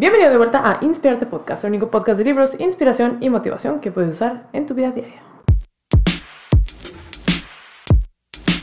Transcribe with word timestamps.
Bienvenido 0.00 0.30
de 0.30 0.36
vuelta 0.36 0.62
a 0.64 0.78
Inspirarte 0.84 1.26
Podcast, 1.26 1.64
el 1.64 1.70
único 1.70 1.90
podcast 1.90 2.18
de 2.18 2.24
libros, 2.24 2.60
inspiración 2.60 3.18
y 3.20 3.30
motivación 3.30 3.80
que 3.80 3.90
puedes 3.90 4.12
usar 4.12 4.46
en 4.52 4.64
tu 4.64 4.72
vida 4.72 4.92
diaria. 4.92 5.20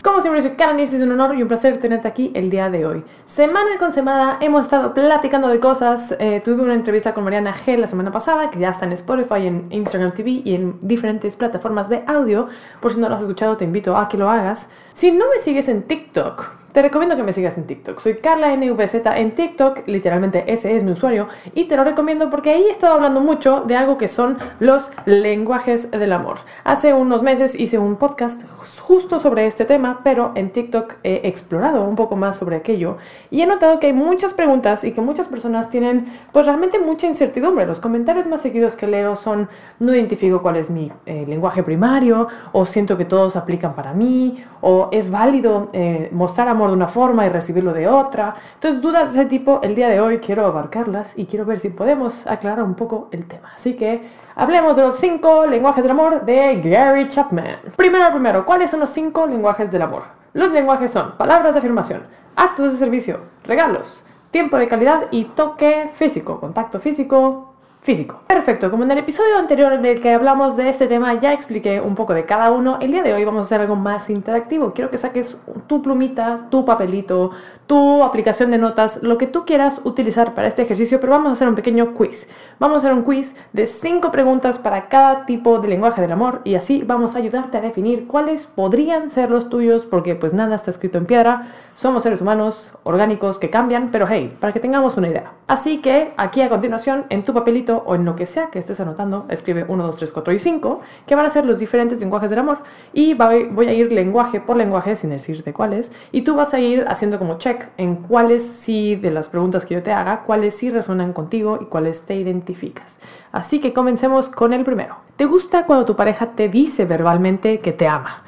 Como 0.02 0.22
siempre, 0.22 0.42
soy 0.42 0.52
Karen 0.52 0.80
es 0.80 0.94
un 0.94 1.12
honor 1.12 1.36
y 1.36 1.42
un 1.42 1.50
placer 1.50 1.78
tenerte 1.82 2.08
aquí 2.08 2.32
el 2.36 2.50
día 2.50 2.70
de 2.70 2.86
hoy. 2.86 3.04
Semana 3.26 3.78
con 3.78 3.92
semana 3.92 4.38
hemos 4.40 4.62
estado 4.62 4.94
platicando 4.94 5.50
de 5.50 5.60
cosas. 5.60 6.16
Eh, 6.20 6.42
tuve 6.42 6.64
una 6.64 6.74
entrevista 6.74 7.14
con 7.14 7.26
Mariana 7.26 7.54
G 7.54 7.76
la 7.76 7.88
semana 7.88 8.14
pasada, 8.14 8.50
que 8.50 8.60
ya 8.60 8.70
está 8.70 8.86
en 8.86 8.94
Spotify, 8.94 9.48
en 9.48 9.68
Instagram 9.72 10.14
TV 10.14 10.42
y 10.46 10.56
en 10.56 10.80
diferentes 10.82 11.36
plataformas 11.36 11.90
de 11.90 12.06
audio. 12.08 12.48
Por 12.80 12.94
si 12.94 13.00
no 13.02 13.10
lo 13.10 13.16
has 13.16 13.22
escuchado, 13.22 13.58
te 13.58 13.66
invito 13.66 13.98
a 13.98 14.08
que 14.08 14.18
lo 14.18 14.30
hagas. 14.30 14.70
Si 14.94 15.12
no 15.12 15.26
me 15.30 15.40
sigues 15.40 15.68
en 15.68 15.84
TikTok, 15.84 16.65
te 16.76 16.82
recomiendo 16.82 17.16
que 17.16 17.24
me 17.24 17.32
sigas 17.32 17.58
en 17.58 17.64
TikTok. 17.64 18.02
Soy 18.02 18.16
Carla 18.16 18.54
NVZ 18.54 18.96
en 19.16 19.34
TikTok, 19.34 19.88
literalmente 19.88 20.44
ese 20.52 20.76
es 20.76 20.84
mi 20.84 20.92
usuario, 20.92 21.30
y 21.54 21.70
te 21.70 21.78
lo 21.78 21.86
recomiendo 21.86 22.30
porque 22.30 22.52
ahí 22.52 22.64
he 22.64 22.70
estado 22.70 22.96
hablando 22.96 23.22
mucho 23.22 23.64
de 23.66 23.78
algo 23.78 23.98
que 23.98 24.10
son 24.10 24.38
los 24.60 24.92
lenguajes 25.06 25.90
del 25.90 26.12
amor. 26.12 26.40
Hace 26.66 26.94
unos 26.94 27.24
meses 27.24 27.58
hice 27.58 27.80
un 27.80 27.96
podcast 27.96 28.44
justo 28.82 29.22
sobre 29.22 29.48
este 29.48 29.64
tema, 29.64 30.02
pero 30.04 30.34
en 30.36 30.52
TikTok 30.52 30.96
he 31.04 31.22
explorado 31.30 31.82
un 31.86 31.96
poco 31.96 32.18
más 32.18 32.36
sobre 32.36 32.58
aquello 32.58 32.98
y 33.32 33.42
he 33.42 33.46
notado 33.46 33.80
que 33.80 33.88
hay 33.88 33.94
muchas 33.94 34.34
preguntas 34.34 34.84
y 34.84 34.92
que 34.92 35.00
muchas 35.00 35.30
personas 35.30 35.70
tienen 35.70 36.08
pues 36.34 36.46
realmente 36.46 36.78
mucha 36.78 37.08
incertidumbre. 37.08 37.66
Los 37.66 37.80
comentarios 37.80 38.26
más 38.28 38.42
seguidos 38.42 38.76
que 38.76 38.86
leo 38.86 39.16
son 39.16 39.48
no 39.80 39.96
identifico 39.96 40.42
cuál 40.42 40.58
es 40.58 40.70
mi 40.70 40.92
eh, 41.06 41.24
lenguaje 41.26 41.64
primario 41.64 42.28
o 42.52 42.66
siento 42.66 42.98
que 42.98 43.06
todos 43.06 43.38
aplican 43.38 43.76
para 43.76 43.94
mí 43.94 44.44
o 44.60 44.90
es 44.92 45.10
válido 45.10 45.70
eh, 45.72 46.10
mostrar 46.12 46.50
amor 46.50 46.65
de 46.72 46.78
una 46.78 46.88
forma 46.88 47.26
y 47.26 47.30
recibirlo 47.30 47.74
de 47.74 47.88
otra. 47.88 48.36
Entonces, 48.56 48.82
dudas 48.82 49.14
de 49.14 49.22
ese 49.22 49.30
tipo, 49.30 49.60
el 49.64 49.76
día 49.76 49.90
de 49.90 50.00
hoy 50.00 50.20
quiero 50.20 50.46
abarcarlas 50.46 51.18
y 51.18 51.26
quiero 51.26 51.46
ver 51.46 51.60
si 51.60 51.70
podemos 51.70 52.28
aclarar 52.28 52.64
un 52.64 52.76
poco 52.76 53.10
el 53.12 53.28
tema. 53.28 53.54
Así 53.56 53.76
que 53.76 54.10
hablemos 54.36 54.76
de 54.76 54.84
los 54.84 54.98
cinco 54.98 55.46
lenguajes 55.46 55.84
del 55.84 55.92
amor 55.92 56.26
de 56.26 56.62
Gary 56.62 57.10
Chapman. 57.10 57.58
Primero, 57.76 58.12
primero, 58.12 58.46
¿cuáles 58.46 58.70
son 58.70 58.82
los 58.82 58.90
cinco 58.90 59.26
lenguajes 59.26 59.72
del 59.72 59.82
amor? 59.82 60.04
Los 60.34 60.52
lenguajes 60.52 60.92
son 60.92 61.18
palabras 61.18 61.54
de 61.54 61.60
afirmación, 61.60 62.04
actos 62.36 62.74
de 62.74 62.78
servicio, 62.78 63.22
regalos, 63.46 64.06
tiempo 64.32 64.58
de 64.58 64.68
calidad 64.68 65.08
y 65.12 65.26
toque 65.26 65.90
físico, 65.94 66.40
contacto 66.42 66.80
físico, 66.80 67.55
físico. 67.86 68.20
Perfecto, 68.26 68.72
como 68.72 68.84
en 68.84 68.92
el 68.92 68.98
episodio 68.98 69.38
anterior 69.38 69.72
en 69.72 69.86
el 69.86 70.02
que 70.02 70.12
hablamos 70.12 70.58
de 70.58 70.70
este 70.70 70.88
tema 70.88 71.14
ya 71.14 71.34
expliqué 71.34 71.80
un 71.80 71.94
poco 71.94 72.16
de 72.16 72.26
cada 72.26 72.52
uno, 72.52 72.80
el 72.82 72.92
día 72.92 73.04
de 73.04 73.14
hoy 73.14 73.24
vamos 73.24 73.42
a 73.42 73.44
hacer 73.44 73.62
algo 73.62 73.76
más 73.76 74.10
interactivo. 74.10 74.74
Quiero 74.74 74.90
que 74.90 74.98
saques 74.98 75.38
tu 75.68 75.84
plumita, 75.84 76.48
tu 76.50 76.66
papelito, 76.66 77.30
tu 77.68 78.04
aplicación 78.04 78.50
de 78.52 78.58
notas, 78.58 79.02
lo 79.04 79.18
que 79.18 79.28
tú 79.28 79.46
quieras 79.46 79.82
utilizar 79.84 80.34
para 80.34 80.48
este 80.48 80.64
ejercicio, 80.64 81.00
pero 81.00 81.12
vamos 81.12 81.30
a 81.30 81.34
hacer 81.34 81.48
un 81.48 81.56
pequeño 81.56 81.94
quiz. 81.94 82.28
Vamos 82.60 82.76
a 82.76 82.80
hacer 82.80 82.94
un 82.94 83.04
quiz 83.04 83.36
de 83.54 83.68
cinco 83.68 84.10
preguntas 84.12 84.58
para 84.58 84.88
cada 84.88 85.26
tipo 85.26 85.60
de 85.60 85.68
lenguaje 85.68 86.02
del 86.02 86.12
amor 86.12 86.42
y 86.44 86.56
así 86.56 86.84
vamos 86.84 87.16
a 87.16 87.20
ayudarte 87.20 87.60
a 87.60 87.62
definir 87.62 88.08
cuáles 88.08 88.48
podrían 88.48 89.12
ser 89.12 89.30
los 89.30 89.50
tuyos 89.50 89.86
porque 89.86 90.16
pues 90.16 90.34
nada 90.34 90.56
está 90.56 90.72
escrito 90.72 90.98
en 90.98 91.06
piedra, 91.06 91.48
somos 91.76 92.04
seres 92.04 92.22
humanos 92.22 92.74
orgánicos 92.84 93.38
que 93.38 93.50
cambian, 93.50 93.90
pero 93.92 94.08
hey, 94.08 94.36
para 94.40 94.54
que 94.54 94.60
tengamos 94.60 94.98
una 94.98 95.10
idea. 95.10 95.34
Así 95.48 95.80
que 95.80 96.14
aquí 96.18 96.42
a 96.42 96.50
continuación 96.50 97.06
en 97.10 97.24
tu 97.24 97.34
papelito 97.34 97.75
o 97.86 97.96
en 97.96 98.06
lo 98.06 98.16
que 98.16 98.26
sea 98.26 98.48
que 98.48 98.60
estés 98.60 98.80
anotando, 98.80 99.26
escribe 99.30 99.66
1, 99.68 99.84
2, 99.88 99.96
3, 99.98 100.12
4 100.12 100.34
y 100.34 100.40
5, 100.40 100.82
que 101.06 101.16
van 101.16 101.26
a 101.26 101.30
ser 101.30 101.46
los 101.46 101.60
diferentes 101.60 102.00
lenguajes 102.00 102.30
del 102.30 102.40
amor. 102.40 102.60
Y 102.94 103.14
voy 103.14 103.68
a 103.68 103.74
ir 103.74 103.92
lenguaje 103.92 104.40
por 104.40 104.58
lenguaje 104.58 104.96
sin 104.96 105.10
decirte 105.10 105.54
cuáles. 105.54 105.92
Y 106.12 106.22
tú 106.22 106.36
vas 106.36 106.54
a 106.54 106.60
ir 106.60 106.86
haciendo 106.88 107.20
como 107.20 107.38
check 107.38 107.70
en 107.78 107.96
cuáles 107.96 108.46
sí 108.46 108.96
de 108.96 109.12
las 109.12 109.28
preguntas 109.28 109.66
que 109.66 109.74
yo 109.74 109.84
te 109.84 109.92
haga, 109.92 110.22
cuáles 110.22 110.56
sí 110.56 110.70
resuenan 110.70 111.14
contigo 111.14 111.60
y 111.62 111.66
cuáles 111.66 112.04
te 112.04 112.16
identificas. 112.16 113.00
Así 113.32 113.60
que 113.60 113.74
comencemos 113.74 114.30
con 114.30 114.54
el 114.54 114.64
primero. 114.64 114.98
¿Te 115.16 115.26
gusta 115.26 115.66
cuando 115.66 115.86
tu 115.86 115.96
pareja 115.96 116.32
te 116.32 116.50
dice 116.50 116.86
verbalmente 116.86 117.60
que 117.60 117.72
te 117.72 117.88
ama? 117.88 118.24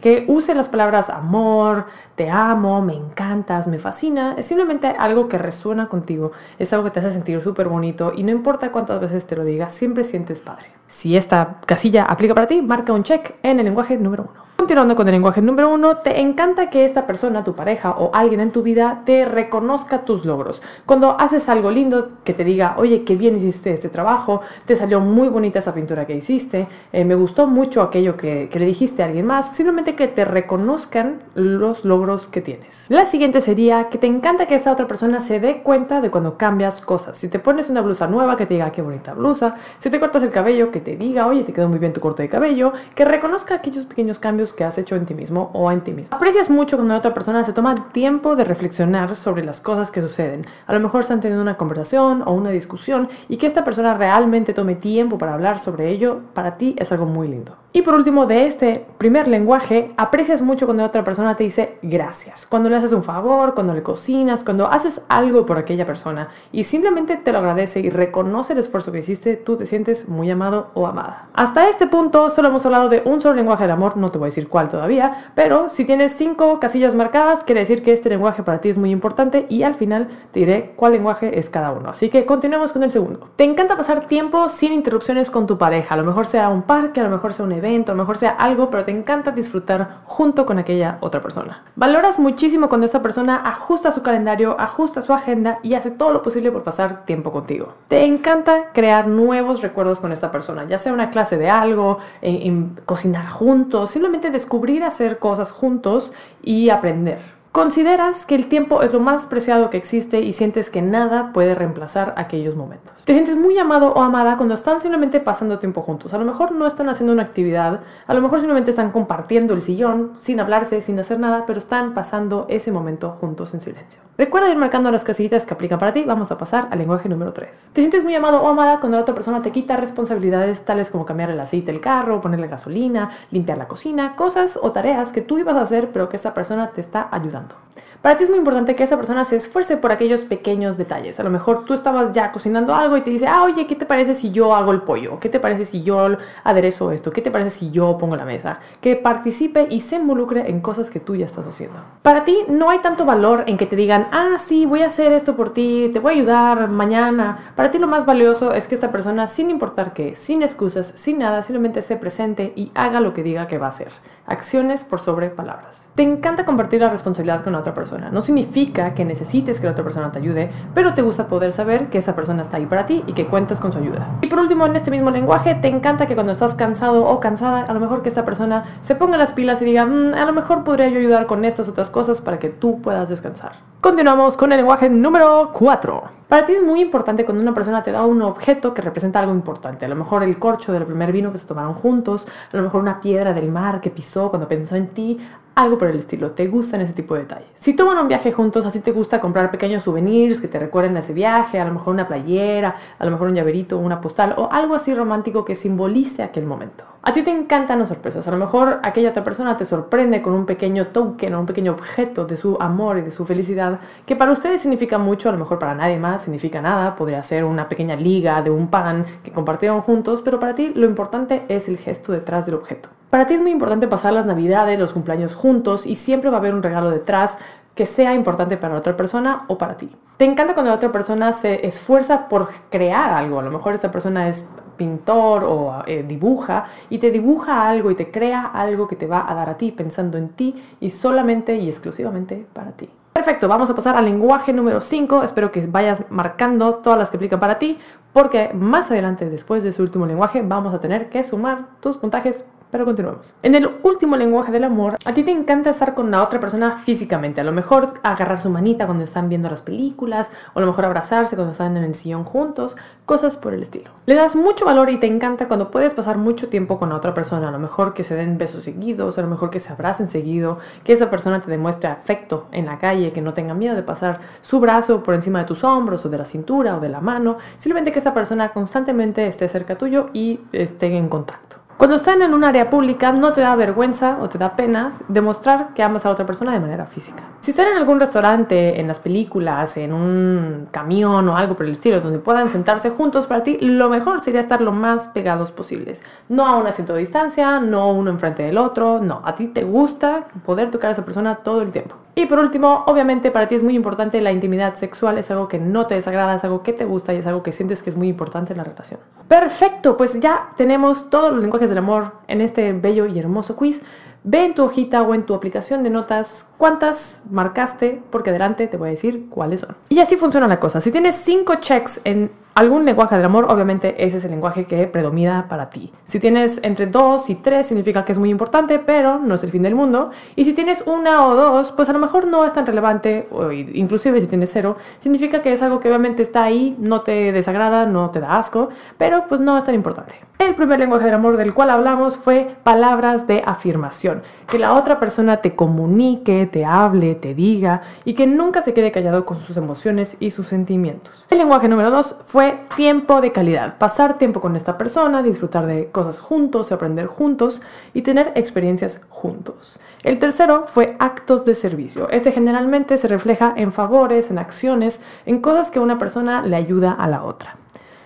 Que 0.00 0.24
use 0.28 0.54
las 0.54 0.68
palabras 0.68 1.10
amor, 1.10 1.86
te 2.14 2.30
amo, 2.30 2.80
me 2.82 2.94
encantas, 2.94 3.66
me 3.66 3.78
fascina, 3.78 4.34
es 4.38 4.46
simplemente 4.46 4.88
algo 4.88 5.28
que 5.28 5.38
resuena 5.38 5.88
contigo, 5.88 6.32
es 6.58 6.72
algo 6.72 6.84
que 6.84 6.90
te 6.90 7.00
hace 7.00 7.10
sentir 7.10 7.40
súper 7.42 7.68
bonito 7.68 8.12
y 8.14 8.22
no 8.22 8.30
importa 8.30 8.72
cuántas 8.72 9.00
veces 9.00 9.26
te 9.26 9.36
lo 9.36 9.44
digas, 9.44 9.74
siempre 9.74 10.04
sientes 10.04 10.40
padre. 10.40 10.66
Si 10.86 11.16
esta 11.16 11.60
casilla 11.66 12.04
aplica 12.04 12.34
para 12.34 12.46
ti, 12.46 12.62
marca 12.62 12.92
un 12.92 13.02
check 13.02 13.34
en 13.42 13.58
el 13.58 13.64
lenguaje 13.66 13.96
número 13.96 14.28
uno. 14.30 14.41
Continuando 14.62 14.94
con 14.94 15.08
el 15.08 15.14
lenguaje 15.14 15.42
número 15.42 15.70
uno, 15.70 15.96
te 15.96 16.20
encanta 16.20 16.70
que 16.70 16.84
esta 16.84 17.04
persona, 17.04 17.42
tu 17.42 17.56
pareja 17.56 17.96
o 17.98 18.14
alguien 18.14 18.38
en 18.38 18.52
tu 18.52 18.62
vida 18.62 19.02
te 19.04 19.24
reconozca 19.24 20.04
tus 20.04 20.24
logros. 20.24 20.62
Cuando 20.86 21.18
haces 21.18 21.48
algo 21.48 21.72
lindo, 21.72 22.10
que 22.22 22.32
te 22.32 22.44
diga, 22.44 22.76
oye, 22.78 23.02
qué 23.02 23.16
bien 23.16 23.34
hiciste 23.34 23.72
este 23.72 23.88
trabajo, 23.88 24.40
te 24.64 24.76
salió 24.76 25.00
muy 25.00 25.28
bonita 25.28 25.58
esa 25.58 25.74
pintura 25.74 26.06
que 26.06 26.14
hiciste, 26.14 26.68
eh, 26.92 27.04
me 27.04 27.16
gustó 27.16 27.48
mucho 27.48 27.82
aquello 27.82 28.16
que, 28.16 28.48
que 28.52 28.60
le 28.60 28.66
dijiste 28.66 29.02
a 29.02 29.06
alguien 29.06 29.26
más, 29.26 29.52
simplemente 29.56 29.96
que 29.96 30.06
te 30.06 30.24
reconozcan 30.24 31.22
los 31.34 31.84
logros 31.84 32.28
que 32.28 32.40
tienes. 32.40 32.86
La 32.88 33.06
siguiente 33.06 33.40
sería 33.40 33.88
que 33.88 33.98
te 33.98 34.06
encanta 34.06 34.46
que 34.46 34.54
esta 34.54 34.70
otra 34.70 34.86
persona 34.86 35.20
se 35.20 35.40
dé 35.40 35.62
cuenta 35.64 36.00
de 36.00 36.12
cuando 36.12 36.38
cambias 36.38 36.80
cosas. 36.80 37.18
Si 37.18 37.26
te 37.28 37.40
pones 37.40 37.68
una 37.68 37.80
blusa 37.80 38.06
nueva, 38.06 38.36
que 38.36 38.46
te 38.46 38.54
diga, 38.54 38.70
qué 38.70 38.80
bonita 38.80 39.12
blusa. 39.12 39.56
Si 39.78 39.90
te 39.90 39.98
cortas 39.98 40.22
el 40.22 40.30
cabello, 40.30 40.70
que 40.70 40.78
te 40.78 40.96
diga, 40.96 41.26
oye, 41.26 41.42
te 41.42 41.52
quedó 41.52 41.68
muy 41.68 41.80
bien 41.80 41.92
tu 41.92 42.00
corte 42.00 42.22
de 42.22 42.28
cabello. 42.28 42.72
Que 42.94 43.04
reconozca 43.04 43.56
aquellos 43.56 43.86
pequeños 43.86 44.20
cambios 44.20 44.51
que 44.52 44.64
has 44.64 44.78
hecho 44.78 44.96
en 44.96 45.06
ti 45.06 45.14
mismo 45.14 45.50
o 45.52 45.70
en 45.70 45.82
ti 45.82 45.92
mismo. 45.92 46.14
Aprecias 46.14 46.50
mucho 46.50 46.76
cuando 46.76 46.96
otra 46.96 47.14
persona 47.14 47.44
se 47.44 47.52
toma 47.52 47.74
tiempo 47.74 48.36
de 48.36 48.44
reflexionar 48.44 49.16
sobre 49.16 49.44
las 49.44 49.60
cosas 49.60 49.90
que 49.90 50.00
suceden. 50.00 50.46
A 50.66 50.72
lo 50.72 50.80
mejor 50.80 51.02
están 51.02 51.20
teniendo 51.20 51.42
una 51.42 51.56
conversación 51.56 52.22
o 52.26 52.32
una 52.32 52.50
discusión 52.50 53.08
y 53.28 53.36
que 53.36 53.46
esta 53.46 53.64
persona 53.64 53.94
realmente 53.94 54.54
tome 54.54 54.74
tiempo 54.74 55.18
para 55.18 55.34
hablar 55.34 55.58
sobre 55.58 55.90
ello, 55.90 56.20
para 56.34 56.56
ti 56.56 56.74
es 56.78 56.92
algo 56.92 57.06
muy 57.06 57.28
lindo. 57.28 57.56
Y 57.74 57.80
por 57.80 57.94
último, 57.94 58.26
de 58.26 58.46
este 58.46 58.84
primer 58.98 59.26
lenguaje, 59.28 59.88
aprecias 59.96 60.42
mucho 60.42 60.66
cuando 60.66 60.84
otra 60.84 61.04
persona 61.04 61.36
te 61.36 61.44
dice 61.44 61.78
gracias. 61.80 62.46
Cuando 62.46 62.68
le 62.68 62.76
haces 62.76 62.92
un 62.92 63.02
favor, 63.02 63.54
cuando 63.54 63.72
le 63.72 63.82
cocinas, 63.82 64.44
cuando 64.44 64.66
haces 64.66 65.02
algo 65.08 65.46
por 65.46 65.56
aquella 65.56 65.86
persona 65.86 66.28
y 66.52 66.64
simplemente 66.64 67.16
te 67.16 67.32
lo 67.32 67.38
agradece 67.38 67.80
y 67.80 67.88
reconoce 67.88 68.52
el 68.52 68.58
esfuerzo 68.58 68.92
que 68.92 68.98
hiciste, 68.98 69.36
tú 69.36 69.56
te 69.56 69.64
sientes 69.64 70.06
muy 70.06 70.30
amado 70.30 70.70
o 70.74 70.86
amada. 70.86 71.28
Hasta 71.32 71.66
este 71.70 71.86
punto 71.86 72.28
solo 72.28 72.48
hemos 72.48 72.66
hablado 72.66 72.90
de 72.90 73.02
un 73.06 73.22
solo 73.22 73.36
lenguaje 73.36 73.64
del 73.64 73.70
amor, 73.70 73.96
no 73.96 74.10
te 74.10 74.18
voy 74.18 74.26
a 74.26 74.28
decir 74.28 74.48
cuál 74.48 74.68
todavía, 74.68 75.32
pero 75.34 75.70
si 75.70 75.86
tienes 75.86 76.12
cinco 76.12 76.60
casillas 76.60 76.94
marcadas, 76.94 77.42
quiere 77.42 77.62
decir 77.62 77.82
que 77.82 77.94
este 77.94 78.10
lenguaje 78.10 78.42
para 78.42 78.60
ti 78.60 78.68
es 78.68 78.76
muy 78.76 78.90
importante 78.90 79.46
y 79.48 79.62
al 79.62 79.74
final 79.74 80.08
te 80.30 80.40
diré 80.40 80.74
cuál 80.76 80.92
lenguaje 80.92 81.38
es 81.38 81.48
cada 81.48 81.72
uno. 81.72 81.88
Así 81.88 82.10
que 82.10 82.26
continuemos 82.26 82.70
con 82.70 82.82
el 82.82 82.90
segundo. 82.90 83.30
Te 83.36 83.44
encanta 83.44 83.78
pasar 83.78 84.06
tiempo 84.06 84.50
sin 84.50 84.72
interrupciones 84.72 85.30
con 85.30 85.46
tu 85.46 85.56
pareja, 85.56 85.94
a 85.94 85.96
lo 85.96 86.04
mejor 86.04 86.26
sea 86.26 86.50
un 86.50 86.62
parque, 86.62 87.00
a 87.00 87.04
lo 87.04 87.10
mejor 87.10 87.32
sea 87.32 87.46
un 87.46 87.52
evento, 87.52 87.61
lo 87.62 87.94
mejor 87.94 88.18
sea 88.18 88.30
algo, 88.30 88.70
pero 88.70 88.84
te 88.84 88.90
encanta 88.90 89.30
disfrutar 89.30 90.00
junto 90.04 90.44
con 90.44 90.58
aquella 90.58 90.98
otra 91.00 91.20
persona. 91.20 91.64
Valoras 91.76 92.18
muchísimo 92.18 92.68
cuando 92.68 92.86
esta 92.86 93.02
persona 93.02 93.36
ajusta 93.44 93.92
su 93.92 94.02
calendario, 94.02 94.56
ajusta 94.58 95.00
su 95.00 95.12
agenda 95.12 95.60
y 95.62 95.74
hace 95.74 95.90
todo 95.90 96.12
lo 96.12 96.22
posible 96.22 96.50
por 96.50 96.64
pasar 96.64 97.04
tiempo 97.04 97.30
contigo. 97.30 97.74
Te 97.88 98.04
encanta 98.04 98.72
crear 98.72 99.06
nuevos 99.06 99.62
recuerdos 99.62 100.00
con 100.00 100.12
esta 100.12 100.30
persona, 100.30 100.66
ya 100.66 100.78
sea 100.78 100.92
una 100.92 101.10
clase 101.10 101.38
de 101.38 101.48
algo, 101.48 101.98
en, 102.20 102.80
cocinar 102.84 103.28
juntos, 103.28 103.90
simplemente 103.90 104.30
descubrir 104.30 104.84
hacer 104.84 105.18
cosas 105.18 105.52
juntos 105.52 106.12
y 106.42 106.70
aprender. 106.70 107.41
Consideras 107.52 108.24
que 108.24 108.34
el 108.34 108.46
tiempo 108.46 108.80
es 108.80 108.94
lo 108.94 109.00
más 109.00 109.26
preciado 109.26 109.68
que 109.68 109.76
existe 109.76 110.22
y 110.22 110.32
sientes 110.32 110.70
que 110.70 110.80
nada 110.80 111.34
puede 111.34 111.54
reemplazar 111.54 112.14
aquellos 112.16 112.56
momentos. 112.56 113.04
Te 113.04 113.12
sientes 113.12 113.36
muy 113.36 113.58
amado 113.58 113.92
o 113.92 114.00
amada 114.00 114.38
cuando 114.38 114.54
están 114.54 114.80
simplemente 114.80 115.20
pasando 115.20 115.58
tiempo 115.58 115.82
juntos. 115.82 116.14
A 116.14 116.18
lo 116.18 116.24
mejor 116.24 116.52
no 116.52 116.66
están 116.66 116.88
haciendo 116.88 117.12
una 117.12 117.24
actividad, 117.24 117.80
a 118.06 118.14
lo 118.14 118.22
mejor 118.22 118.38
simplemente 118.38 118.70
están 118.70 118.90
compartiendo 118.90 119.52
el 119.52 119.60
sillón 119.60 120.12
sin 120.16 120.40
hablarse, 120.40 120.80
sin 120.80 120.98
hacer 120.98 121.20
nada, 121.20 121.44
pero 121.44 121.58
están 121.58 121.92
pasando 121.92 122.46
ese 122.48 122.72
momento 122.72 123.10
juntos 123.10 123.52
en 123.52 123.60
silencio. 123.60 124.00
Recuerda 124.16 124.50
ir 124.50 124.56
marcando 124.56 124.90
las 124.90 125.04
casillitas 125.04 125.44
que 125.44 125.52
aplican 125.52 125.78
para 125.78 125.92
ti. 125.92 126.04
Vamos 126.06 126.30
a 126.32 126.38
pasar 126.38 126.68
al 126.70 126.78
lenguaje 126.78 127.10
número 127.10 127.34
3. 127.34 127.70
Te 127.74 127.82
sientes 127.82 128.02
muy 128.02 128.14
amado 128.14 128.40
o 128.40 128.48
amada 128.48 128.80
cuando 128.80 128.96
la 128.96 129.02
otra 129.02 129.14
persona 129.14 129.42
te 129.42 129.52
quita 129.52 129.76
responsabilidades 129.76 130.64
tales 130.64 130.88
como 130.88 131.04
cambiar 131.04 131.28
el 131.28 131.40
aceite 131.40 131.70
del 131.70 131.82
carro, 131.82 132.22
ponerle 132.22 132.48
gasolina, 132.48 133.10
limpiar 133.30 133.58
la 133.58 133.68
cocina, 133.68 134.16
cosas 134.16 134.58
o 134.62 134.72
tareas 134.72 135.12
que 135.12 135.20
tú 135.20 135.36
ibas 135.36 135.56
a 135.56 135.62
hacer 135.62 135.90
pero 135.92 136.08
que 136.08 136.16
esta 136.16 136.32
persona 136.32 136.70
te 136.70 136.80
está 136.80 137.08
ayudando 137.10 137.41
trabajando 137.48 137.56
para 138.02 138.16
ti 138.16 138.24
es 138.24 138.30
muy 138.30 138.38
importante 138.40 138.74
que 138.74 138.82
esa 138.82 138.96
persona 138.96 139.24
se 139.24 139.36
esfuerce 139.36 139.76
por 139.76 139.92
aquellos 139.92 140.22
pequeños 140.22 140.76
detalles. 140.76 141.20
A 141.20 141.22
lo 141.22 141.30
mejor 141.30 141.64
tú 141.64 141.72
estabas 141.72 142.10
ya 142.10 142.32
cocinando 142.32 142.74
algo 142.74 142.96
y 142.96 143.02
te 143.02 143.10
dice, 143.10 143.28
ah, 143.28 143.44
oye, 143.44 143.68
¿qué 143.68 143.76
te 143.76 143.86
parece 143.86 144.16
si 144.16 144.32
yo 144.32 144.56
hago 144.56 144.72
el 144.72 144.82
pollo? 144.82 145.18
¿Qué 145.20 145.28
te 145.28 145.38
parece 145.38 145.64
si 145.64 145.84
yo 145.84 146.08
aderezo 146.42 146.90
esto? 146.90 147.12
¿Qué 147.12 147.22
te 147.22 147.30
parece 147.30 147.50
si 147.50 147.70
yo 147.70 147.96
pongo 147.98 148.16
la 148.16 148.24
mesa? 148.24 148.58
Que 148.80 148.96
participe 148.96 149.68
y 149.70 149.80
se 149.82 149.96
involucre 149.96 150.50
en 150.50 150.60
cosas 150.60 150.90
que 150.90 150.98
tú 150.98 151.14
ya 151.14 151.26
estás 151.26 151.46
haciendo. 151.46 151.78
Para 152.02 152.24
ti 152.24 152.38
no 152.48 152.70
hay 152.70 152.80
tanto 152.80 153.04
valor 153.04 153.44
en 153.46 153.56
que 153.56 153.66
te 153.66 153.76
digan, 153.76 154.08
ah, 154.10 154.36
sí, 154.36 154.66
voy 154.66 154.82
a 154.82 154.86
hacer 154.86 155.12
esto 155.12 155.36
por 155.36 155.52
ti, 155.52 155.88
te 155.92 156.00
voy 156.00 156.14
a 156.14 156.16
ayudar 156.16 156.70
mañana. 156.70 157.52
Para 157.54 157.70
ti 157.70 157.78
lo 157.78 157.86
más 157.86 158.04
valioso 158.04 158.52
es 158.52 158.66
que 158.66 158.74
esta 158.74 158.90
persona, 158.90 159.28
sin 159.28 159.48
importar 159.48 159.92
qué, 159.92 160.16
sin 160.16 160.42
excusas, 160.42 160.92
sin 160.96 161.20
nada, 161.20 161.44
simplemente 161.44 161.82
se 161.82 161.94
presente 161.94 162.52
y 162.56 162.72
haga 162.74 163.00
lo 163.00 163.14
que 163.14 163.22
diga 163.22 163.46
que 163.46 163.58
va 163.58 163.66
a 163.66 163.68
hacer. 163.68 163.92
Acciones 164.26 164.82
por 164.82 164.98
sobre 164.98 165.30
palabras. 165.30 165.88
Te 165.94 166.02
encanta 166.02 166.44
compartir 166.44 166.80
la 166.80 166.90
responsabilidad 166.90 167.44
con 167.44 167.54
otra 167.54 167.74
persona 167.74 167.91
No 167.98 168.22
significa 168.22 168.94
que 168.94 169.04
necesites 169.04 169.60
que 169.60 169.66
la 169.66 169.72
otra 169.72 169.84
persona 169.84 170.12
te 170.12 170.18
ayude, 170.18 170.50
pero 170.74 170.94
te 170.94 171.02
gusta 171.02 171.28
poder 171.28 171.52
saber 171.52 171.88
que 171.88 171.98
esa 171.98 172.14
persona 172.14 172.42
está 172.42 172.56
ahí 172.56 172.66
para 172.66 172.86
ti 172.86 173.02
y 173.06 173.12
que 173.12 173.26
cuentas 173.26 173.60
con 173.60 173.72
su 173.72 173.78
ayuda. 173.78 174.18
Y 174.22 174.26
por 174.26 174.38
último, 174.38 174.66
en 174.66 174.76
este 174.76 174.90
mismo 174.90 175.10
lenguaje, 175.10 175.54
te 175.54 175.68
encanta 175.68 176.06
que 176.06 176.14
cuando 176.14 176.32
estás 176.32 176.54
cansado 176.54 177.06
o 177.06 177.20
cansada, 177.20 177.62
a 177.62 177.74
lo 177.74 177.80
mejor 177.80 178.02
que 178.02 178.08
esta 178.08 178.24
persona 178.24 178.64
se 178.80 178.94
ponga 178.94 179.16
las 179.16 179.32
pilas 179.32 179.60
y 179.62 179.64
diga, 179.64 179.84
mm, 179.86 180.14
a 180.14 180.24
lo 180.24 180.32
mejor 180.32 180.64
podría 180.64 180.88
yo 180.88 180.98
ayudar 180.98 181.26
con 181.26 181.44
estas 181.44 181.68
otras 181.68 181.90
cosas 181.90 182.20
para 182.20 182.38
que 182.38 182.48
tú 182.48 182.80
puedas 182.80 183.08
descansar. 183.08 183.52
Continuamos 183.80 184.36
con 184.36 184.52
el 184.52 184.58
lenguaje 184.58 184.88
número 184.88 185.50
4. 185.52 186.02
Para 186.28 186.46
ti 186.46 186.52
es 186.52 186.62
muy 186.62 186.80
importante 186.80 187.24
cuando 187.24 187.42
una 187.42 187.52
persona 187.52 187.82
te 187.82 187.90
da 187.90 188.06
un 188.06 188.22
objeto 188.22 188.72
que 188.72 188.80
representa 188.80 189.18
algo 189.18 189.32
importante. 189.32 189.84
A 189.84 189.88
lo 189.88 189.96
mejor 189.96 190.22
el 190.22 190.38
corcho 190.38 190.72
del 190.72 190.86
primer 190.86 191.10
vino 191.10 191.32
que 191.32 191.38
se 191.38 191.46
tomaron 191.46 191.74
juntos, 191.74 192.28
a 192.52 192.56
lo 192.56 192.62
mejor 192.62 192.80
una 192.80 193.00
piedra 193.00 193.34
del 193.34 193.50
mar 193.50 193.80
que 193.80 193.90
pisó 193.90 194.30
cuando 194.30 194.46
pensó 194.46 194.76
en 194.76 194.86
ti, 194.86 195.18
algo 195.54 195.78
por 195.78 195.88
el 195.88 195.98
estilo. 195.98 196.32
Te 196.32 196.48
gustan 196.48 196.80
ese 196.80 196.92
tipo 196.92 197.14
de 197.14 197.20
detalles. 197.20 197.48
Si 197.54 197.74
toman 197.74 197.98
un 197.98 198.08
viaje 198.08 198.32
juntos, 198.32 198.64
así 198.66 198.80
te 198.80 198.92
gusta 198.92 199.20
comprar 199.20 199.50
pequeños 199.50 199.82
souvenirs 199.82 200.40
que 200.40 200.48
te 200.48 200.58
recuerden 200.58 200.96
a 200.96 201.00
ese 201.00 201.12
viaje, 201.12 201.60
a 201.60 201.64
lo 201.64 201.72
mejor 201.72 201.94
una 201.94 202.08
playera, 202.08 202.74
a 202.98 203.04
lo 203.04 203.10
mejor 203.10 203.28
un 203.28 203.34
llaverito, 203.34 203.78
una 203.78 204.00
postal 204.00 204.34
o 204.36 204.48
algo 204.50 204.74
así 204.74 204.94
romántico 204.94 205.44
que 205.44 205.56
simbolice 205.56 206.22
aquel 206.22 206.46
momento. 206.46 206.84
A 207.04 207.12
ti 207.12 207.22
te 207.22 207.32
encantan 207.32 207.80
las 207.80 207.88
sorpresas. 207.88 208.26
A 208.28 208.30
lo 208.30 208.36
mejor 208.36 208.78
aquella 208.84 209.10
otra 209.10 209.24
persona 209.24 209.56
te 209.56 209.64
sorprende 209.64 210.22
con 210.22 210.32
un 210.34 210.46
pequeño 210.46 210.88
token 210.88 211.34
o 211.34 211.40
un 211.40 211.46
pequeño 211.46 211.72
objeto 211.72 212.24
de 212.24 212.36
su 212.36 212.56
amor 212.60 212.98
y 212.98 213.02
de 213.02 213.10
su 213.10 213.24
felicidad 213.24 213.80
que 214.06 214.14
para 214.14 214.30
ustedes 214.30 214.60
significa 214.60 214.98
mucho, 214.98 215.28
a 215.28 215.32
lo 215.32 215.38
mejor 215.38 215.58
para 215.58 215.74
nadie 215.74 215.98
más 215.98 216.22
significa 216.22 216.62
nada. 216.62 216.94
Podría 216.94 217.22
ser 217.22 217.44
una 217.44 217.68
pequeña 217.68 217.96
liga 217.96 218.40
de 218.42 218.50
un 218.50 218.68
pan 218.68 219.04
que 219.24 219.32
compartieron 219.32 219.80
juntos, 219.80 220.22
pero 220.22 220.38
para 220.38 220.54
ti 220.54 220.70
lo 220.74 220.86
importante 220.86 221.44
es 221.48 221.68
el 221.68 221.78
gesto 221.78 222.12
detrás 222.12 222.46
del 222.46 222.54
objeto. 222.54 222.88
Para 223.12 223.26
ti 223.26 223.34
es 223.34 223.42
muy 223.42 223.50
importante 223.50 223.88
pasar 223.88 224.14
las 224.14 224.24
navidades, 224.24 224.78
los 224.78 224.94
cumpleaños 224.94 225.34
juntos 225.34 225.84
y 225.84 225.96
siempre 225.96 226.30
va 226.30 226.36
a 226.36 226.40
haber 226.40 226.54
un 226.54 226.62
regalo 226.62 226.88
detrás 226.88 227.38
que 227.74 227.84
sea 227.84 228.14
importante 228.14 228.56
para 228.56 228.72
la 228.72 228.80
otra 228.80 228.96
persona 228.96 229.44
o 229.48 229.58
para 229.58 229.76
ti. 229.76 229.90
Te 230.16 230.24
encanta 230.24 230.54
cuando 230.54 230.70
la 230.70 230.76
otra 230.76 230.90
persona 230.92 231.34
se 231.34 231.66
esfuerza 231.66 232.30
por 232.30 232.48
crear 232.70 233.12
algo. 233.12 233.38
A 233.38 233.42
lo 233.42 233.50
mejor 233.50 233.74
esta 233.74 233.90
persona 233.90 234.30
es 234.30 234.48
pintor 234.78 235.44
o 235.44 235.82
eh, 235.86 236.06
dibuja 236.08 236.64
y 236.88 236.96
te 236.96 237.10
dibuja 237.10 237.68
algo 237.68 237.90
y 237.90 237.96
te 237.96 238.10
crea 238.10 238.46
algo 238.46 238.88
que 238.88 238.96
te 238.96 239.06
va 239.06 239.30
a 239.30 239.34
dar 239.34 239.50
a 239.50 239.58
ti 239.58 239.72
pensando 239.72 240.16
en 240.16 240.30
ti 240.30 240.64
y 240.80 240.88
solamente 240.88 241.54
y 241.56 241.68
exclusivamente 241.68 242.46
para 242.54 242.72
ti. 242.72 242.88
Perfecto, 243.12 243.46
vamos 243.46 243.68
a 243.68 243.74
pasar 243.74 243.94
al 243.94 244.06
lenguaje 244.06 244.54
número 244.54 244.80
5. 244.80 245.22
Espero 245.22 245.52
que 245.52 245.66
vayas 245.66 246.02
marcando 246.08 246.76
todas 246.76 246.98
las 246.98 247.10
que 247.10 247.18
aplican 247.18 247.40
para 247.40 247.58
ti, 247.58 247.76
porque 248.14 248.52
más 248.54 248.90
adelante, 248.90 249.28
después 249.28 249.62
de 249.62 249.72
su 249.72 249.82
último 249.82 250.06
lenguaje, 250.06 250.40
vamos 250.42 250.72
a 250.72 250.80
tener 250.80 251.10
que 251.10 251.22
sumar 251.22 251.66
tus 251.80 251.98
puntajes 251.98 252.46
pero 252.72 252.86
continuamos. 252.86 253.34
En 253.42 253.54
el 253.54 253.70
último 253.82 254.16
lenguaje 254.16 254.50
del 254.50 254.64
amor, 254.64 254.96
a 255.04 255.12
ti 255.12 255.22
te 255.22 255.30
encanta 255.30 255.70
estar 255.70 255.94
con 255.94 256.10
la 256.10 256.22
otra 256.22 256.40
persona 256.40 256.78
físicamente. 256.78 257.42
A 257.42 257.44
lo 257.44 257.52
mejor 257.52 258.00
agarrar 258.02 258.40
su 258.40 258.48
manita 258.48 258.86
cuando 258.86 259.04
están 259.04 259.28
viendo 259.28 259.50
las 259.50 259.60
películas, 259.60 260.30
o 260.54 260.58
a 260.58 260.62
lo 260.62 260.68
mejor 260.68 260.86
abrazarse 260.86 261.36
cuando 261.36 261.52
están 261.52 261.76
en 261.76 261.84
el 261.84 261.94
sillón 261.94 262.24
juntos, 262.24 262.78
cosas 263.04 263.36
por 263.36 263.52
el 263.52 263.60
estilo. 263.60 263.90
Le 264.06 264.14
das 264.14 264.36
mucho 264.36 264.64
valor 264.64 264.88
y 264.88 264.98
te 264.98 265.06
encanta 265.06 265.48
cuando 265.48 265.70
puedes 265.70 265.92
pasar 265.92 266.16
mucho 266.16 266.48
tiempo 266.48 266.78
con 266.78 266.88
la 266.88 266.96
otra 266.96 267.12
persona. 267.12 267.48
A 267.48 267.50
lo 267.50 267.58
mejor 267.58 267.92
que 267.92 268.04
se 268.04 268.14
den 268.14 268.38
besos 268.38 268.64
seguidos, 268.64 269.18
a 269.18 269.22
lo 269.22 269.28
mejor 269.28 269.50
que 269.50 269.60
se 269.60 269.70
abracen 269.70 270.08
seguido, 270.08 270.58
que 270.82 270.94
esa 270.94 271.10
persona 271.10 271.42
te 271.42 271.50
demuestre 271.50 271.90
afecto 271.90 272.46
en 272.52 272.64
la 272.64 272.78
calle, 272.78 273.12
que 273.12 273.20
no 273.20 273.34
tenga 273.34 273.52
miedo 273.52 273.74
de 273.74 273.82
pasar 273.82 274.20
su 274.40 274.60
brazo 274.60 275.02
por 275.02 275.14
encima 275.14 275.40
de 275.40 275.44
tus 275.44 275.62
hombros 275.62 276.06
o 276.06 276.08
de 276.08 276.16
la 276.16 276.24
cintura 276.24 276.78
o 276.78 276.80
de 276.80 276.88
la 276.88 277.02
mano. 277.02 277.36
Simplemente 277.58 277.92
que 277.92 277.98
esa 277.98 278.14
persona 278.14 278.48
constantemente 278.48 279.26
esté 279.26 279.46
cerca 279.50 279.76
tuyo 279.76 280.08
y 280.14 280.40
esté 280.52 280.96
en 280.96 281.10
contacto. 281.10 281.41
Cuando 281.82 281.96
están 281.96 282.22
en 282.22 282.32
un 282.32 282.44
área 282.44 282.70
pública, 282.70 283.10
no 283.10 283.32
te 283.32 283.40
da 283.40 283.56
vergüenza 283.56 284.18
o 284.20 284.28
te 284.28 284.38
da 284.38 284.54
pena 284.54 284.90
demostrar 285.08 285.74
que 285.74 285.82
amas 285.82 286.06
a 286.06 286.10
otra 286.10 286.24
persona 286.24 286.52
de 286.52 286.60
manera 286.60 286.86
física. 286.86 287.24
Si 287.40 287.50
están 287.50 287.72
en 287.72 287.76
algún 287.76 287.98
restaurante, 287.98 288.78
en 288.78 288.86
las 288.86 289.00
películas, 289.00 289.76
en 289.76 289.92
un 289.92 290.68
camión 290.70 291.28
o 291.28 291.36
algo 291.36 291.56
por 291.56 291.66
el 291.66 291.72
estilo, 291.72 292.00
donde 292.00 292.20
puedan 292.20 292.46
sentarse 292.46 292.90
juntos 292.90 293.26
para 293.26 293.42
ti, 293.42 293.58
lo 293.60 293.88
mejor 293.88 294.20
sería 294.20 294.38
estar 294.38 294.62
lo 294.62 294.70
más 294.70 295.08
pegados 295.08 295.50
posibles. 295.50 296.04
No 296.28 296.46
a 296.46 296.56
un 296.56 296.68
asiento 296.68 296.94
de 296.94 297.00
distancia, 297.00 297.58
no 297.58 297.90
uno 297.90 298.12
enfrente 298.12 298.44
del 298.44 298.58
otro, 298.58 299.00
no. 299.00 299.20
A 299.24 299.34
ti 299.34 299.48
te 299.48 299.64
gusta 299.64 300.28
poder 300.44 300.70
tocar 300.70 300.90
a 300.90 300.92
esa 300.92 301.04
persona 301.04 301.34
todo 301.34 301.62
el 301.62 301.72
tiempo. 301.72 301.96
Y 302.14 302.26
por 302.26 302.38
último, 302.38 302.84
obviamente 302.86 303.30
para 303.30 303.48
ti 303.48 303.54
es 303.54 303.62
muy 303.62 303.74
importante 303.74 304.20
la 304.20 304.32
intimidad 304.32 304.74
sexual, 304.74 305.16
es 305.16 305.30
algo 305.30 305.48
que 305.48 305.58
no 305.58 305.86
te 305.86 305.94
desagrada, 305.94 306.34
es 306.34 306.44
algo 306.44 306.62
que 306.62 306.74
te 306.74 306.84
gusta 306.84 307.14
y 307.14 307.18
es 307.18 307.26
algo 307.26 307.42
que 307.42 307.52
sientes 307.52 307.82
que 307.82 307.90
es 307.90 307.96
muy 307.96 308.08
importante 308.08 308.52
en 308.52 308.58
la 308.58 308.64
relación. 308.64 309.00
Perfecto, 309.28 309.96
pues 309.96 310.20
ya 310.20 310.50
tenemos 310.56 311.08
todos 311.08 311.32
los 311.32 311.40
lenguajes 311.40 311.70
del 311.70 311.78
amor 311.78 312.12
en 312.28 312.42
este 312.42 312.72
bello 312.74 313.06
y 313.06 313.18
hermoso 313.18 313.56
quiz. 313.56 313.82
Ve 314.24 314.44
en 314.44 314.54
tu 314.54 314.62
hojita 314.62 315.02
o 315.02 315.14
en 315.14 315.24
tu 315.24 315.34
aplicación 315.34 315.82
de 315.82 315.90
notas 315.90 316.46
cuántas 316.58 317.22
marcaste, 317.30 318.02
porque 318.10 318.30
adelante 318.30 318.68
te 318.68 318.76
voy 318.76 318.88
a 318.88 318.90
decir 318.92 319.28
cuáles 319.30 319.62
son. 319.62 319.74
Y 319.88 319.98
así 319.98 320.16
funciona 320.16 320.46
la 320.46 320.60
cosa. 320.60 320.80
Si 320.80 320.92
tienes 320.92 321.16
cinco 321.16 321.56
checks 321.56 322.00
en 322.04 322.30
algún 322.54 322.84
lenguaje 322.84 323.16
del 323.16 323.24
amor, 323.24 323.46
obviamente 323.48 324.04
ese 324.04 324.18
es 324.18 324.24
el 324.24 324.30
lenguaje 324.30 324.64
que 324.64 324.86
predomina 324.86 325.46
para 325.48 325.70
ti. 325.70 325.92
Si 326.04 326.20
tienes 326.20 326.60
entre 326.62 326.86
dos 326.86 327.30
y 327.30 327.36
tres, 327.36 327.66
significa 327.66 328.04
que 328.04 328.12
es 328.12 328.18
muy 328.18 328.30
importante, 328.30 328.78
pero 328.78 329.18
no 329.18 329.34
es 329.34 329.42
el 329.42 329.50
fin 329.50 329.62
del 329.62 329.74
mundo. 329.74 330.10
Y 330.36 330.44
si 330.44 330.52
tienes 330.52 330.82
una 330.86 331.26
o 331.26 331.34
dos, 331.34 331.72
pues 331.72 331.88
a 331.88 331.92
lo 331.92 331.98
mejor 331.98 332.26
no 332.26 332.44
es 332.44 332.52
tan 332.52 332.66
relevante, 332.66 333.28
o 333.30 333.50
inclusive 333.52 334.20
si 334.20 334.26
tienes 334.26 334.50
cero, 334.52 334.76
significa 334.98 335.42
que 335.42 335.52
es 335.52 335.62
algo 335.62 335.80
que 335.80 335.88
obviamente 335.88 336.22
está 336.22 336.44
ahí, 336.44 336.76
no 336.78 337.02
te 337.02 337.32
desagrada, 337.32 337.86
no 337.86 338.10
te 338.10 338.20
da 338.20 338.38
asco, 338.38 338.68
pero 338.98 339.26
pues 339.28 339.40
no 339.40 339.56
es 339.56 339.64
tan 339.64 339.74
importante. 339.74 340.14
El 340.38 340.56
primer 340.56 340.80
lenguaje 340.80 341.04
del 341.04 341.14
amor 341.14 341.36
del 341.36 341.54
cual 341.54 341.70
hablamos 341.70 342.16
fue 342.16 342.56
palabras 342.64 343.28
de 343.28 343.44
afirmación. 343.46 344.22
Que 344.50 344.58
la 344.58 344.72
otra 344.72 344.98
persona 344.98 345.36
te 345.36 345.54
comunique, 345.54 346.46
te 346.46 346.64
hable, 346.64 347.14
te 347.14 347.32
diga 347.32 347.82
y 348.04 348.14
que 348.14 348.26
nunca 348.26 348.60
se 348.62 348.74
quede 348.74 348.90
callado 348.90 349.24
con 349.24 349.36
sus 349.36 349.56
emociones 349.56 350.16
y 350.18 350.32
sus 350.32 350.48
sentimientos. 350.48 351.28
El 351.30 351.38
lenguaje 351.38 351.68
número 351.68 351.92
dos 351.92 352.16
fue 352.26 352.41
tiempo 352.50 353.20
de 353.20 353.32
calidad. 353.32 353.78
Pasar 353.78 354.18
tiempo 354.18 354.40
con 354.40 354.56
esta 354.56 354.76
persona, 354.76 355.22
disfrutar 355.22 355.66
de 355.66 355.90
cosas 355.90 356.20
juntos, 356.20 356.72
aprender 356.72 357.06
juntos 357.06 357.62
y 357.94 358.02
tener 358.02 358.32
experiencias 358.34 359.02
juntos. 359.08 359.78
El 360.02 360.18
tercero 360.18 360.64
fue 360.66 360.96
actos 360.98 361.44
de 361.44 361.54
servicio. 361.54 362.08
Este 362.10 362.32
generalmente 362.32 362.96
se 362.96 363.08
refleja 363.08 363.54
en 363.56 363.72
favores, 363.72 364.30
en 364.30 364.38
acciones, 364.38 365.00
en 365.26 365.40
cosas 365.40 365.70
que 365.70 365.80
una 365.80 365.98
persona 365.98 366.42
le 366.42 366.56
ayuda 366.56 366.92
a 366.92 367.06
la 367.08 367.24
otra. 367.24 367.56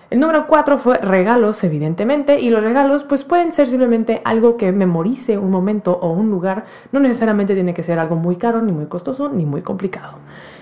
El 0.09 0.21
número 0.21 0.47
cuatro 0.47 0.77
fue 0.77 0.97
regalos, 0.99 1.63
evidentemente, 1.65 2.39
y 2.39 2.49
los 2.49 2.63
regalos 2.63 3.03
pues 3.03 3.25
pueden 3.25 3.51
ser 3.51 3.67
simplemente 3.67 4.21
algo 4.23 4.55
que 4.55 4.71
memorice 4.71 5.37
un 5.37 5.51
momento 5.51 5.99
o 6.01 6.11
un 6.11 6.29
lugar, 6.29 6.63
no 6.93 7.01
necesariamente 7.01 7.55
tiene 7.55 7.73
que 7.73 7.83
ser 7.83 7.99
algo 7.99 8.15
muy 8.15 8.37
caro, 8.37 8.61
ni 8.61 8.71
muy 8.71 8.85
costoso, 8.85 9.27
ni 9.27 9.45
muy 9.45 9.63
complicado. 9.63 10.19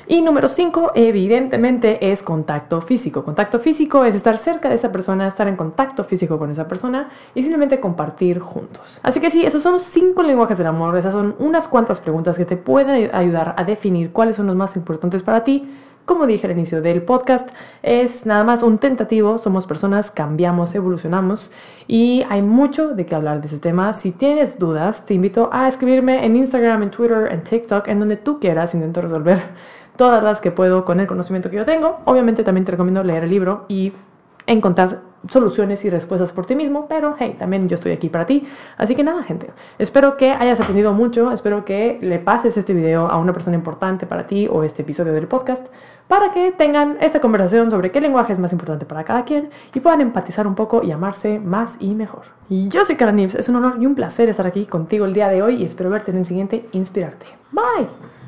Y 0.08 0.22
número 0.22 0.50
5, 0.50 0.92
evidentemente, 0.96 2.12
es 2.12 2.22
contacto 2.22 2.82
físico. 2.82 3.24
Contacto 3.24 3.60
físico 3.60 4.06
es 4.06 4.16
estar 4.16 4.38
cerca 4.38 4.70
de 4.70 4.76
esa 4.76 4.92
persona, 4.92 5.28
estar 5.28 5.48
en 5.48 5.56
contacto 5.56 6.04
físico 6.04 6.38
con 6.38 6.52
esa 6.52 6.68
persona 6.68 7.10
y 7.34 7.42
simplemente 7.42 7.80
compartir 7.80 8.40
juntos. 8.40 9.00
Así 9.02 9.20
que 9.20 9.30
sí, 9.30 9.46
esos 9.46 9.64
son 9.64 9.80
cinco 9.80 10.22
lenguajes 10.24 10.58
del 10.58 10.68
amor. 10.68 10.98
Esas 10.98 11.14
son 11.14 11.36
unas 11.40 11.68
cuantas 11.68 12.00
preguntas 12.00 12.38
que 12.38 12.46
te 12.46 12.58
pueden 12.58 13.14
ayudar 13.14 13.56
a 13.58 13.64
definir 13.64 14.12
cuáles 14.12 14.36
son 14.36 14.48
los 14.48 14.56
más 14.56 14.76
importantes 14.76 15.24
para 15.24 15.44
ti 15.44 15.68
como 16.06 16.28
dije 16.28 16.46
al 16.46 16.54
inicio 16.54 16.84
del 16.84 17.02
podcast, 17.02 17.50
es 17.82 18.28
nada 18.28 18.44
más 18.44 18.62
un 18.62 18.78
tentativo, 18.78 19.40
somos 19.40 19.66
personas, 19.66 20.12
cambiamos, 20.12 20.76
evolucionamos 20.76 21.52
y 21.88 22.24
hay 22.30 22.44
mucho 22.44 22.90
de 22.90 23.08
qué 23.08 23.16
hablar 23.16 23.42
de 23.42 23.48
ese 23.48 23.58
tema. 23.58 23.92
Si 23.96 24.12
tienes 24.12 24.60
dudas, 24.60 25.08
te 25.08 25.16
invito 25.16 25.50
a 25.52 25.68
escribirme 25.68 26.24
en 26.24 26.36
Instagram, 26.36 26.84
en 26.84 26.92
Twitter, 26.92 27.30
en 27.32 27.44
TikTok, 27.44 27.88
en 27.88 28.00
donde 28.00 28.18
tú 28.18 28.40
quieras, 28.40 28.76
intento 28.76 29.02
resolver 29.02 29.40
todas 29.96 30.24
las 30.24 30.42
que 30.42 30.52
puedo 30.52 30.86
con 30.86 31.00
el 31.00 31.08
conocimiento 31.08 31.50
que 31.50 31.58
yo 31.58 31.66
tengo. 31.66 32.00
Obviamente 32.06 32.44
también 32.44 32.66
te 32.66 32.72
recomiendo 32.72 33.04
leer 33.04 33.24
el 33.24 33.30
libro 33.30 33.66
y 33.68 33.94
encontrar 34.48 35.02
soluciones 35.30 35.84
y 35.86 35.90
respuestas 35.90 36.32
por 36.32 36.46
ti 36.46 36.56
mismo, 36.56 36.88
pero 36.88 37.16
hey, 37.18 37.36
también 37.38 37.68
yo 37.68 37.76
estoy 37.76 37.92
aquí 37.92 38.10
para 38.10 38.26
ti. 38.26 38.48
Así 38.78 38.96
que 38.96 39.04
nada, 39.04 39.24
gente, 39.24 39.52
espero 39.80 40.18
que 40.18 40.32
hayas 40.32 40.60
aprendido 40.60 40.94
mucho, 40.94 41.32
espero 41.32 41.66
que 41.66 41.98
le 42.02 42.20
pases 42.20 42.58
este 42.58 42.74
video 42.74 43.08
a 43.08 43.18
una 43.18 43.34
persona 43.34 43.56
importante 43.56 44.06
para 44.06 44.28
ti 44.28 44.48
o 44.52 44.64
este 44.64 44.84
episodio 44.84 45.14
del 45.14 45.28
podcast 45.28 45.66
para 46.08 46.32
que 46.32 46.52
tengan 46.52 46.98
esta 47.02 47.20
conversación 47.20 47.72
sobre 47.72 47.92
qué 47.92 48.00
lenguaje 48.00 48.34
es 48.34 48.40
más 48.40 48.52
importante 48.52 48.86
para 48.86 49.04
cada 49.04 49.26
quien 49.26 49.50
y 49.74 49.80
puedan 49.80 50.02
empatizar 50.02 50.46
un 50.46 50.54
poco 50.54 50.84
y 50.84 50.92
amarse 50.92 51.40
más 51.40 51.78
y 51.80 51.96
mejor. 51.96 52.24
Y 52.48 52.70
yo 52.70 52.86
soy 52.86 52.96
Cara 52.96 53.12
Nips, 53.12 53.36
es 53.36 53.50
un 53.50 53.56
honor 53.56 53.78
y 53.80 53.88
un 53.88 53.96
placer 53.96 54.30
estar 54.30 54.46
aquí 54.46 54.66
contigo 54.66 55.06
el 55.06 55.14
día 55.14 55.30
de 55.30 55.42
hoy 55.42 55.56
y 55.56 55.66
espero 55.66 55.90
verte 55.90 56.12
en 56.12 56.18
el 56.18 56.26
siguiente 56.26 56.68
Inspirarte. 56.74 57.26
Bye. 57.52 58.25